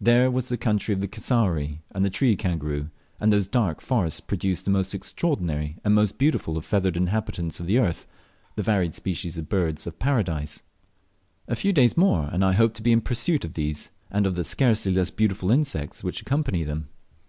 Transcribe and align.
There 0.00 0.32
was 0.32 0.48
the 0.48 0.56
country 0.56 0.92
of 0.92 1.00
the 1.00 1.06
cassowary 1.06 1.80
and 1.92 2.04
the 2.04 2.10
tree 2.10 2.34
kangaroo, 2.34 2.90
and 3.20 3.32
those 3.32 3.46
dark 3.46 3.80
forests 3.80 4.18
produced 4.18 4.64
the 4.64 4.70
most 4.72 4.92
extraordinary 4.96 5.74
and 5.84 5.94
the 5.94 6.00
most 6.00 6.18
beautiful 6.18 6.56
of 6.58 6.64
the 6.64 6.68
feathered 6.68 6.96
inhabitants 6.96 7.60
of 7.60 7.66
the 7.66 7.78
earth 7.78 8.08
the 8.56 8.64
varied 8.64 8.96
species 8.96 9.38
of 9.38 9.48
Birds 9.48 9.86
of 9.86 10.00
Paradise. 10.00 10.62
A 11.46 11.54
few 11.54 11.72
days 11.72 11.96
more 11.96 12.28
and 12.32 12.44
I 12.44 12.50
hoped 12.54 12.74
to 12.78 12.82
be 12.82 12.90
in 12.90 13.00
pursuit 13.00 13.44
of 13.44 13.52
these, 13.52 13.90
and 14.10 14.26
of 14.26 14.34
the 14.34 14.42
scarcely 14.42 14.90
less 14.90 15.12
beautiful 15.12 15.52
insects 15.52 16.02
which 16.02 16.20
accompany 16.20 16.64
them. 16.64 16.88